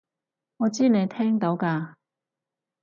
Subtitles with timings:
[0.57, 1.93] 我知你聽到㗎